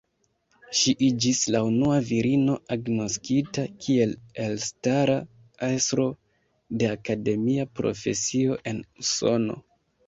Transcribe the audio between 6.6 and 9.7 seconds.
de akademia profesio en Usono.